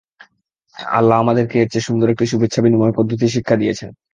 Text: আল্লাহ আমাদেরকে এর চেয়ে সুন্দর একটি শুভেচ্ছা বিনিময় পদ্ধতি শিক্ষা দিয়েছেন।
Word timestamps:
আল্লাহ 0.93 1.15
আমাদেরকে 1.19 1.55
এর 1.59 1.67
চেয়ে 1.71 1.87
সুন্দর 1.87 2.11
একটি 2.13 2.25
শুভেচ্ছা 2.31 2.59
বিনিময় 2.63 2.93
পদ্ধতি 2.97 3.25
শিক্ষা 3.35 3.55
দিয়েছেন। 3.61 3.89